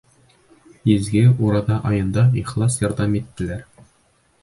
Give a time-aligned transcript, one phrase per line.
[0.93, 3.67] Изге Ураҙа айында ихлас ярҙам иттеләр.